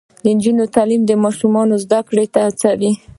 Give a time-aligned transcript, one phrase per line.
[0.23, 2.91] د نجونو تعلیم د ماشومانو زدکړې ته هڅوي.